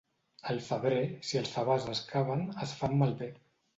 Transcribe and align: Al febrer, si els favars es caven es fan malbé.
Al 0.53 0.61
febrer, 0.67 1.01
si 1.31 1.39
els 1.41 1.53
favars 1.57 1.87
es 1.93 2.03
caven 2.15 2.43
es 2.67 2.77
fan 2.81 2.97
malbé. 3.03 3.29